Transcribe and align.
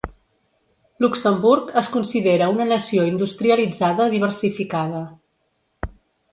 Luxemburg 1.03 1.69
es 1.83 1.91
considera 1.97 2.49
una 2.55 2.67
nació 2.71 3.05
industrialitzada 3.11 4.11
diversificada. 4.17 5.07